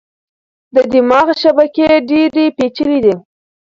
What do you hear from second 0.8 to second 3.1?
دماغ شبکې ډېرې پېچلې